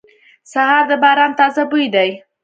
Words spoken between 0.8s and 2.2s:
د باران تازه بوی دی.